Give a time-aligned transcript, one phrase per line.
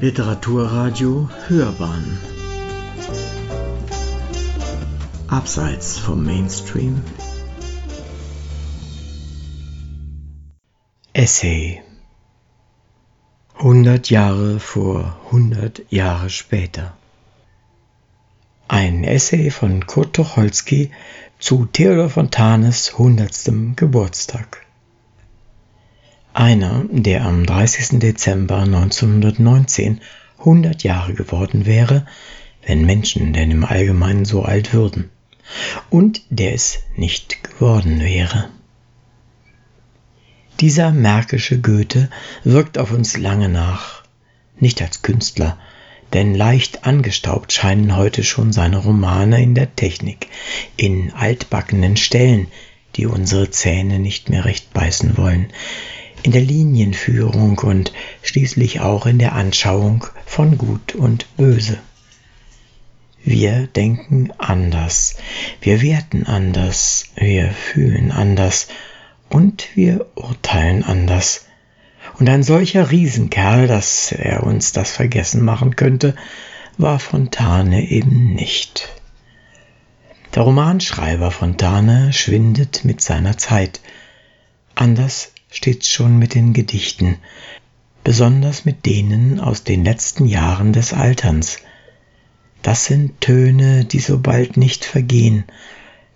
[0.00, 2.18] Literaturradio Hörbahn.
[5.28, 7.00] Abseits vom Mainstream.
[11.12, 11.80] Essay.
[13.56, 16.96] 100 Jahre vor 100 Jahre später.
[18.66, 20.90] Ein Essay von Kurt Tucholsky
[21.38, 23.76] zu Theodor Fontanes 100.
[23.76, 24.63] Geburtstag
[26.34, 28.00] einer, der am 30.
[28.00, 30.00] Dezember 1919
[30.38, 32.06] 100 Jahre geworden wäre,
[32.66, 35.10] wenn Menschen denn im Allgemeinen so alt würden,
[35.90, 38.48] und der es nicht geworden wäre.
[40.60, 42.10] Dieser märkische Goethe
[42.42, 44.02] wirkt auf uns lange nach,
[44.58, 45.58] nicht als Künstler,
[46.12, 50.28] denn leicht angestaubt scheinen heute schon seine Romane in der Technik,
[50.76, 52.46] in altbackenen Stellen,
[52.96, 55.48] die unsere Zähne nicht mehr recht beißen wollen,
[56.24, 57.92] in der Linienführung und
[58.22, 61.78] schließlich auch in der Anschauung von Gut und Böse.
[63.22, 65.16] Wir denken anders,
[65.60, 68.68] wir werten anders, wir fühlen anders
[69.28, 71.44] und wir urteilen anders.
[72.18, 76.16] Und ein solcher Riesenkerl, dass er uns das vergessen machen könnte,
[76.78, 78.88] war Fontane eben nicht.
[80.34, 83.80] Der Romanschreiber Fontane schwindet mit seiner Zeit.
[84.74, 87.16] Anders steht's schon mit den Gedichten,
[88.02, 91.58] besonders mit denen aus den letzten Jahren des Alterns.
[92.62, 95.44] Das sind Töne, die so bald nicht vergehen.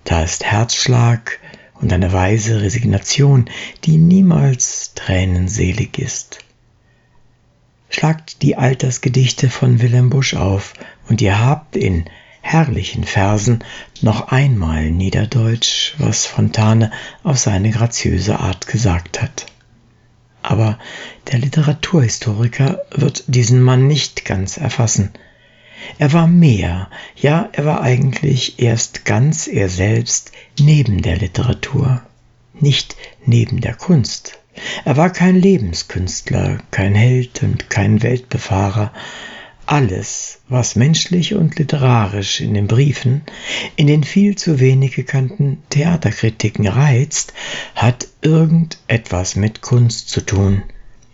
[0.05, 1.39] Da ist Herzschlag
[1.75, 3.49] und eine weise Resignation,
[3.85, 6.41] die niemals tränenselig ist.
[7.91, 10.75] Schlagt die Altersgedichte von Wilhelm Busch auf
[11.09, 12.05] und ihr habt in
[12.49, 13.63] herrlichen Versen
[14.01, 16.91] noch einmal niederdeutsch, was Fontane
[17.23, 19.47] auf seine graziöse Art gesagt hat.
[20.43, 20.79] Aber
[21.31, 25.11] der Literaturhistoriker wird diesen Mann nicht ganz erfassen.
[25.99, 32.01] Er war mehr, ja, er war eigentlich erst ganz er selbst neben der Literatur,
[32.55, 34.39] nicht neben der Kunst.
[34.87, 38.93] Er war kein Lebenskünstler, kein Held und kein Weltbefahrer,
[39.69, 43.23] alles, was menschlich und literarisch in den Briefen,
[43.77, 47.35] in den viel zu wenig gekannten Theaterkritiken reizt,
[47.75, 50.63] hat irgendetwas mit Kunst zu tun,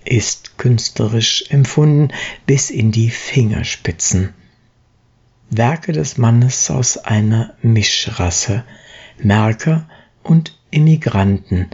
[0.04, 2.12] ist künstlerisch empfunden
[2.46, 4.34] bis in die Fingerspitzen.
[5.50, 8.62] Werke des Mannes aus einer Mischrasse,
[9.18, 9.88] Merker
[10.22, 11.70] und Immigranten.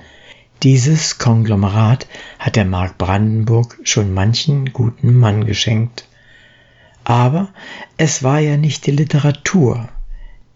[0.62, 2.06] Dieses Konglomerat
[2.38, 6.06] hat der Mark Brandenburg schon manchen guten Mann geschenkt.
[7.10, 7.48] Aber
[7.96, 9.88] es war ja nicht die Literatur,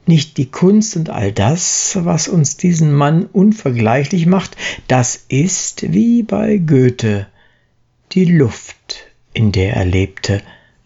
[0.06, 4.56] nicht die Kunst und all das, was uns diesen Mann unvergleichlich macht,
[4.86, 7.26] das ist wie bei Goethe
[8.12, 10.42] die Luft, in der er lebte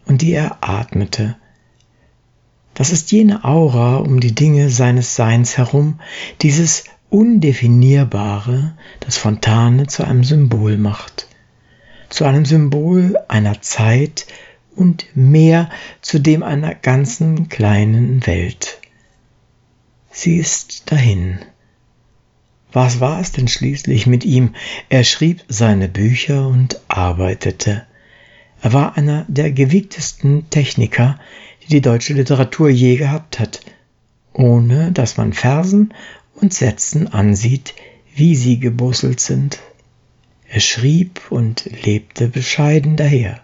[0.07, 1.37] und die er atmete.
[2.73, 5.99] Das ist jene Aura um die Dinge seines Seins herum,
[6.41, 11.27] dieses Undefinierbare, das Fontane zu einem Symbol macht,
[12.09, 14.25] zu einem Symbol einer Zeit,
[14.75, 15.69] und mehr
[16.01, 18.79] zu dem einer ganzen kleinen Welt.
[20.11, 21.39] Sie ist dahin.
[22.71, 24.55] Was war es denn schließlich mit ihm?
[24.89, 27.85] Er schrieb seine Bücher und arbeitete.
[28.61, 31.19] Er war einer der gewiegtesten Techniker,
[31.63, 33.61] die die deutsche Literatur je gehabt hat,
[34.33, 35.93] ohne dass man Versen
[36.35, 37.73] und Sätzen ansieht,
[38.13, 39.59] wie sie gebusselt sind.
[40.47, 43.41] Er schrieb und lebte bescheiden daher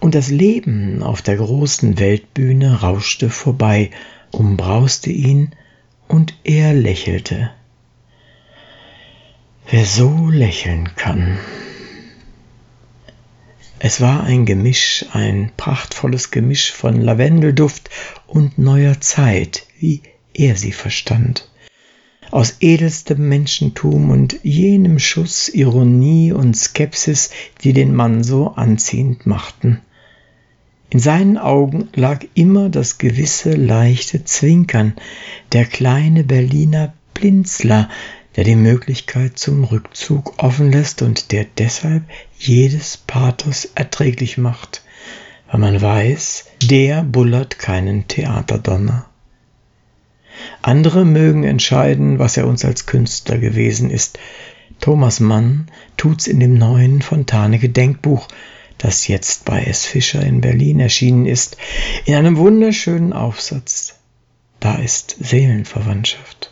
[0.00, 3.90] und das Leben auf der großen Weltbühne rauschte vorbei,
[4.30, 5.50] umbrauste ihn,
[6.08, 7.50] und er lächelte.
[9.70, 11.38] Wer so lächeln kann.
[13.78, 17.90] Es war ein Gemisch, ein prachtvolles Gemisch von Lavendelduft
[18.26, 21.48] und neuer Zeit, wie er sie verstand
[22.34, 27.30] aus edelstem Menschentum und jenem Schuss Ironie und Skepsis,
[27.62, 29.80] die den Mann so anziehend machten.
[30.90, 34.94] In seinen Augen lag immer das gewisse leichte Zwinkern,
[35.52, 37.88] der kleine Berliner Blinzler,
[38.34, 42.02] der die Möglichkeit zum Rückzug offen lässt und der deshalb
[42.36, 44.82] jedes Pathos erträglich macht,
[45.52, 49.06] weil man weiß, der bullert keinen Theaterdonner.
[50.62, 54.18] Andere mögen entscheiden, was er uns als Künstler gewesen ist.
[54.80, 58.28] Thomas Mann tut's in dem neuen Fontane Gedenkbuch,
[58.78, 59.86] das jetzt bei S.
[59.86, 61.56] Fischer in Berlin erschienen ist,
[62.04, 63.98] in einem wunderschönen Aufsatz.
[64.60, 66.50] Da ist Seelenverwandtschaft.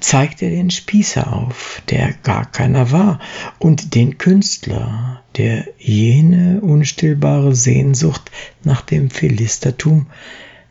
[0.00, 3.20] zeigt er den Spießer auf, der gar keiner war,
[3.58, 8.30] und den Künstler, der jene unstillbare Sehnsucht
[8.64, 10.06] nach dem Philistertum,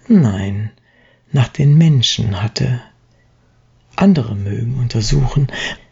[0.08, 0.72] nein,
[1.36, 2.82] nach den Menschen hatte.
[3.96, 5.48] Andere mögen untersuchen,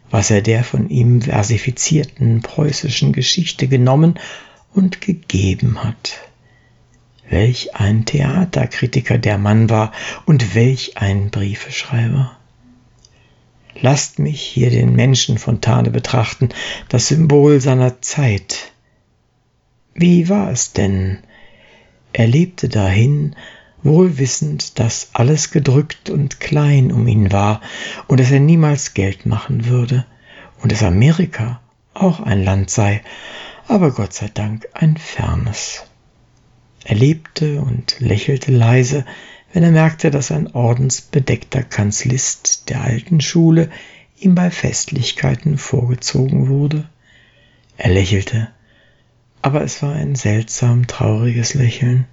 [0.09, 4.15] was er der von ihm versifizierten preußischen Geschichte genommen
[4.73, 6.21] und gegeben hat.
[7.29, 9.91] Welch ein Theaterkritiker der Mann war
[10.25, 12.37] und welch ein Briefeschreiber.
[13.81, 16.49] Lasst mich hier den Menschen Fontane betrachten,
[16.87, 18.71] das Symbol seiner Zeit.
[19.93, 21.17] Wie war es denn?
[22.13, 23.35] Er lebte dahin,
[23.83, 27.61] wohl wissend, dass alles gedrückt und klein um ihn war
[28.07, 30.05] und dass er niemals Geld machen würde
[30.61, 31.61] und dass Amerika
[31.93, 33.01] auch ein Land sei,
[33.67, 35.83] aber Gott sei Dank ein fernes.
[36.85, 39.05] Er lebte und lächelte leise,
[39.53, 43.69] wenn er merkte, dass ein ordensbedeckter Kanzlist der alten Schule
[44.19, 46.89] ihm bei Festlichkeiten vorgezogen wurde.
[47.77, 48.49] Er lächelte,
[49.41, 52.05] aber es war ein seltsam trauriges Lächeln,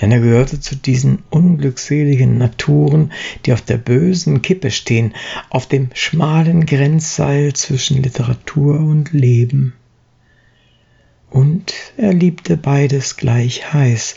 [0.00, 3.12] denn er gehörte zu diesen unglückseligen Naturen,
[3.44, 5.14] die auf der bösen Kippe stehen,
[5.50, 9.74] auf dem schmalen Grenzseil zwischen Literatur und Leben.
[11.30, 14.16] Und er liebte beides gleich heiß,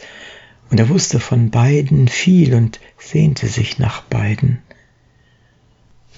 [0.69, 4.59] und er wusste von beiden viel und sehnte sich nach beiden.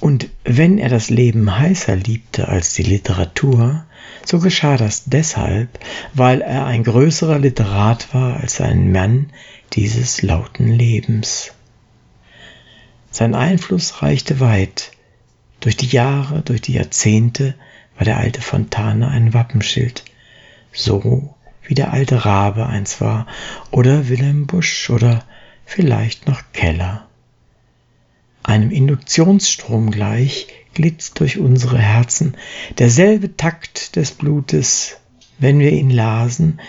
[0.03, 3.85] Und wenn er das Leben heißer liebte als die Literatur,
[4.25, 5.79] so geschah das deshalb,
[6.13, 9.29] weil er ein größerer Literat war als ein Mann
[9.71, 11.53] dieses lauten Lebens.
[13.11, 14.91] Sein Einfluss reichte weit.
[15.61, 17.55] Durch die Jahre, durch die Jahrzehnte
[17.95, 20.03] war der alte Fontane ein Wappenschild,
[20.73, 21.33] so
[21.65, 23.25] wie der alte Rabe eins war,
[23.71, 25.23] oder Wilhelm Busch oder
[25.65, 27.07] vielleicht noch Keller.
[28.43, 32.35] Einem Induktionsstrom gleich glitt durch unsere Herzen
[32.77, 34.97] derselbe Takt des Blutes,
[35.39, 36.59] wenn wir ihn lasen,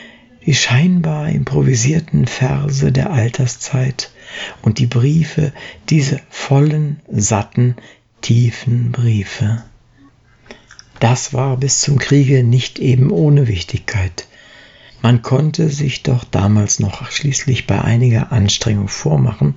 [0.46, 4.10] die scheinbar improvisierten Verse der Alterszeit
[4.62, 5.52] und die Briefe,
[5.88, 7.76] diese vollen, satten,
[8.20, 9.64] tiefen Briefe.
[11.00, 14.26] Das war bis zum Kriege nicht eben ohne Wichtigkeit.
[15.04, 19.54] Man konnte sich doch damals noch schließlich bei einiger Anstrengung vormachen,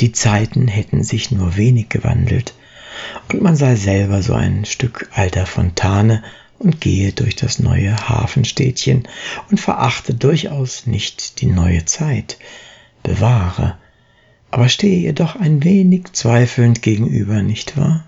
[0.00, 2.52] die Zeiten hätten sich nur wenig gewandelt,
[3.30, 6.24] und man sei selber so ein Stück alter Fontane
[6.58, 9.06] und gehe durch das neue Hafenstädtchen
[9.52, 12.36] und verachte durchaus nicht die neue Zeit,
[13.04, 13.78] bewahre,
[14.50, 18.07] aber stehe ihr doch ein wenig zweifelnd gegenüber, nicht wahr?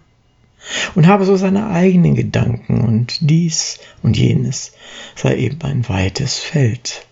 [0.95, 4.73] Und habe so seine eigenen Gedanken und dies und jenes
[5.15, 7.07] sei eben ein weites Feld,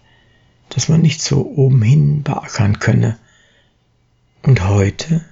[0.69, 3.19] das man nicht so obenhin beackern könne.
[4.43, 5.25] Und heute?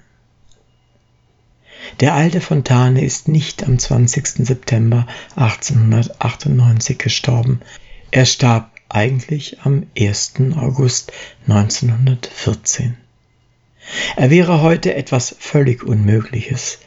[2.01, 4.47] Der alte Fontane ist nicht am 20.
[4.47, 7.61] September 1898 gestorben.
[8.11, 10.35] Er starb eigentlich am 1.
[10.57, 11.13] August
[11.49, 12.97] 1914.
[14.17, 16.81] Er wäre heute etwas völlig Unmögliches,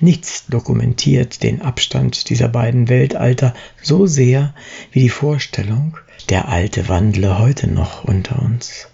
[0.00, 4.54] Nichts dokumentiert den Abstand dieser beiden Weltalter so sehr
[4.92, 5.96] wie die Vorstellung,
[6.28, 8.88] der Alte wandle heute noch unter uns.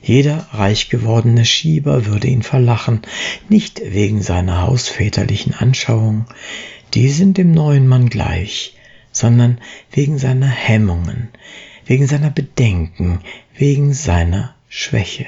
[0.00, 3.02] Jeder reich gewordene Schieber würde ihn verlachen,
[3.48, 6.26] nicht wegen seiner hausväterlichen Anschauung,
[6.94, 8.76] die sind dem neuen Mann gleich,
[9.12, 9.58] sondern
[9.90, 11.28] wegen seiner Hemmungen,
[11.86, 13.20] wegen seiner Bedenken,
[13.54, 15.26] wegen seiner Schwäche.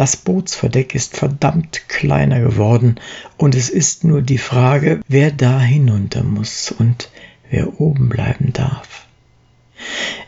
[0.00, 2.98] Das Bootsverdeck ist verdammt kleiner geworden
[3.36, 7.10] und es ist nur die Frage, wer da hinunter muss und
[7.50, 9.04] wer oben bleiben darf.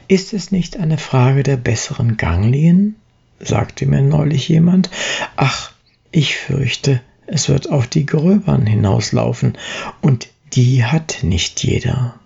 [0.09, 2.97] Ist es nicht eine Frage der besseren Ganglien?
[3.41, 4.91] sagte mir neulich jemand.
[5.37, 5.73] Ach,
[6.11, 9.57] ich fürchte, es wird auf die Gröbern hinauslaufen,
[10.03, 12.17] und die hat nicht jeder.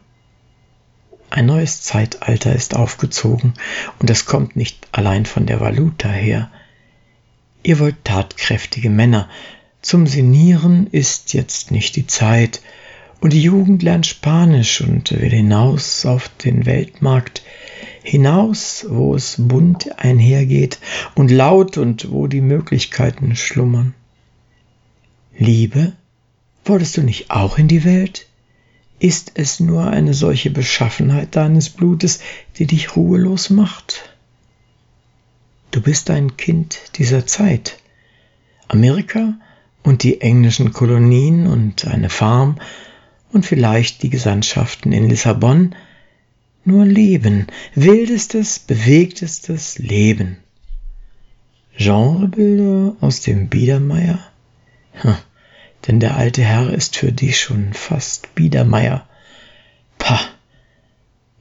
[1.31, 3.55] Ein neues Zeitalter ist aufgezogen,
[4.01, 6.51] und es kommt nicht allein von der Valuta her,
[7.67, 9.29] Ihr wollt tatkräftige Männer.
[9.83, 12.63] Zum Sinieren ist jetzt nicht die Zeit.
[13.21, 17.43] Und die Jugend lernt Spanisch und will hinaus auf den Weltmarkt,
[18.05, 20.79] hinaus, wo es bunt einhergeht
[21.17, 23.95] und laut und wo die Möglichkeiten schlummern.
[25.37, 25.93] Liebe,
[26.65, 28.29] wolltest du nicht auch in die Welt?
[29.01, 32.21] Ist es nur eine solche Beschaffenheit deines Blutes,
[32.61, 34.16] die dich ruhelos macht?
[35.77, 37.77] Du bist ein Kind dieser Zeit.
[38.67, 39.35] Amerika
[39.83, 42.57] und die englischen Kolonien und eine Farm
[43.31, 45.75] und vielleicht die Gesandtschaften in Lissabon.
[46.65, 50.39] Nur Leben, wildestes, bewegtestes Leben.
[51.77, 54.21] Genrebilder aus dem Biedermeier?
[55.87, 59.07] denn der alte Herr ist für dich schon fast Biedermeier.
[59.99, 60.21] Pah!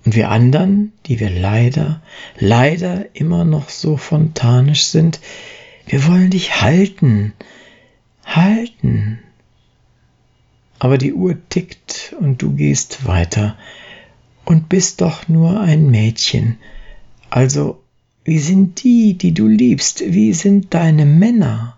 [0.06, 2.02] Und wir anderen, die wir leider,
[2.38, 5.20] leider immer noch so fontanisch sind,
[5.88, 7.34] wir wollen dich halten,
[8.24, 9.20] halten.
[10.78, 13.58] Aber die Uhr tickt und du gehst weiter
[14.46, 16.58] und bist doch nur ein Mädchen.
[17.32, 17.82] Also,
[18.24, 20.04] wie sind die, die du liebst?
[20.06, 21.78] Wie sind deine Männer?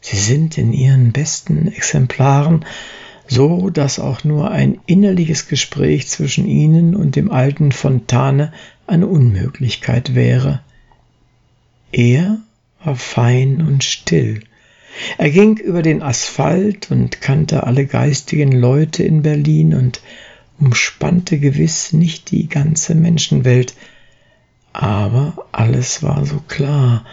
[0.00, 2.64] Sie sind in ihren besten Exemplaren,
[3.26, 8.52] so dass auch nur ein innerliches Gespräch zwischen ihnen und dem alten Fontane
[8.86, 10.60] eine Unmöglichkeit wäre.
[11.92, 12.38] Er
[12.84, 14.42] war fein und still.
[15.18, 20.02] Er ging über den Asphalt und kannte alle geistigen Leute in Berlin und
[20.58, 23.74] umspannte gewiss nicht die ganze Menschenwelt,
[24.72, 27.04] aber alles war so klar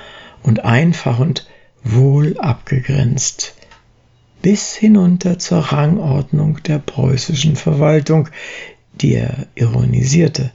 [0.43, 1.47] und einfach und
[1.83, 3.55] wohl abgegrenzt,
[4.41, 8.29] bis hinunter zur Rangordnung der preußischen Verwaltung,
[8.93, 10.51] die er ironisierte,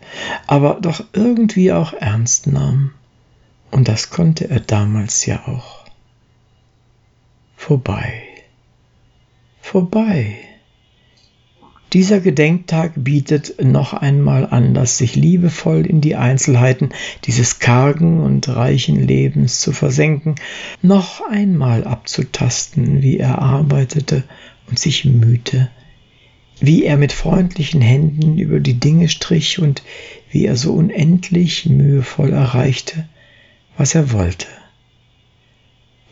[0.46, 2.92] aber doch irgendwie auch ernst nahm.
[3.70, 5.84] Und das konnte er damals ja auch.
[7.56, 8.22] Vorbei.
[9.60, 10.53] Vorbei.
[11.94, 16.88] Dieser Gedenktag bietet noch einmal Anlass, sich liebevoll in die Einzelheiten
[17.22, 20.34] dieses kargen und reichen Lebens zu versenken,
[20.82, 24.24] noch einmal abzutasten, wie er arbeitete
[24.68, 25.70] und sich mühte,
[26.58, 29.84] wie er mit freundlichen Händen über die Dinge strich und
[30.32, 33.08] wie er so unendlich mühevoll erreichte,
[33.76, 34.48] was er wollte.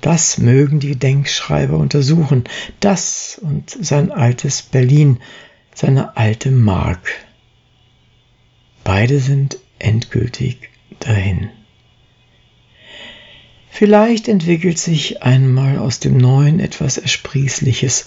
[0.00, 2.44] Das mögen die Denkschreiber untersuchen,
[2.78, 5.18] das und sein altes Berlin,
[5.74, 7.26] seine alte Mark.
[8.84, 11.50] Beide sind endgültig dahin.
[13.70, 18.06] Vielleicht entwickelt sich einmal aus dem Neuen etwas Ersprießliches.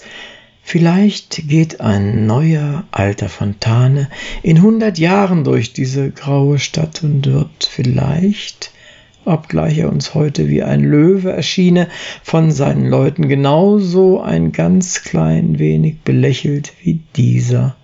[0.62, 4.08] Vielleicht geht ein neuer alter Fontane
[4.42, 8.70] in hundert Jahren durch diese graue Stadt und wird vielleicht
[9.26, 11.88] obgleich er uns heute wie ein Löwe erschiene,
[12.22, 17.76] von seinen Leuten genauso ein ganz klein wenig belächelt wie dieser.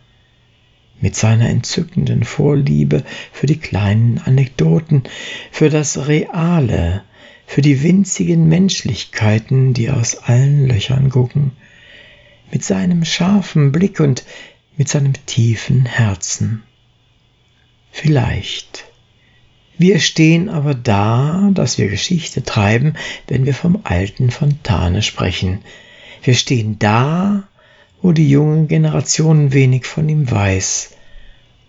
[1.01, 5.03] Mit seiner entzückenden Vorliebe für die kleinen Anekdoten,
[5.51, 7.03] für das Reale,
[7.47, 11.51] für die winzigen Menschlichkeiten, die aus allen Löchern gucken,
[12.53, 14.25] mit seinem scharfen Blick und
[14.77, 16.63] mit seinem tiefen Herzen.
[17.91, 18.92] Vielleicht
[19.83, 22.95] wir stehen aber da, dass wir Geschichte treiben,
[23.27, 25.59] wenn wir vom alten Fontane sprechen.
[26.23, 27.43] Wir stehen da,
[28.01, 30.91] wo die junge Generation wenig von ihm weiß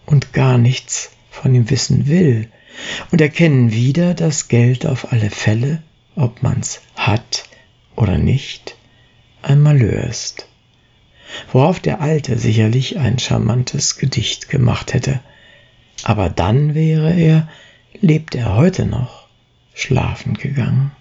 [0.05, 2.49] und gar nichts von ihm wissen will
[3.11, 5.81] und erkennen wieder, dass Geld auf alle Fälle,
[6.15, 7.45] ob man's hat
[7.95, 8.75] oder nicht,
[9.41, 10.47] ein Malheur ist.
[11.51, 15.19] Worauf der Alte sicherlich ein charmantes Gedicht gemacht hätte.
[16.03, 17.47] Aber dann wäre er,
[18.03, 19.27] lebt er heute noch
[19.73, 20.91] schlafen gegangen.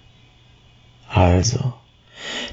[1.09, 1.73] Also,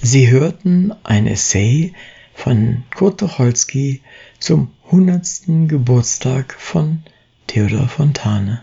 [0.02, 1.95] Sie hörten ein Essay
[2.35, 4.02] von Kurt Tucholsky
[4.38, 5.67] zum 100.
[5.67, 7.02] Geburtstag von
[7.47, 8.62] Theodor Fontane.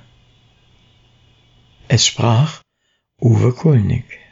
[1.88, 2.62] Es sprach
[3.20, 4.27] Uwe Kulnig.